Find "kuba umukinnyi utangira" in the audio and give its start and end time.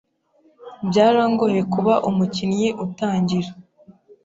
1.73-3.49